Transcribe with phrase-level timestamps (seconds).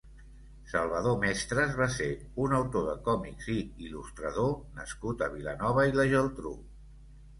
[0.69, 2.07] Salvador Mestres va ser
[2.45, 3.57] un autor de còmics i
[3.89, 6.57] il·lustrador nascut a Vilanova i la Geltrú.